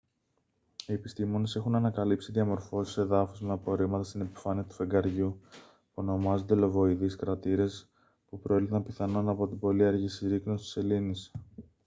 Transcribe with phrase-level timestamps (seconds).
[0.87, 7.15] οι επιστήμονες έχουν ανακαλύψει διαμορφώσεις εδάφους με απορρίμματα στην επιφάνεια του φεγγαριού που ονομάζονται λοβοειδείς
[7.15, 7.89] κρατήρες
[8.29, 11.31] που προήλθαν πιθανόν από την πολύ αργή συρρίκνωση της σελήνης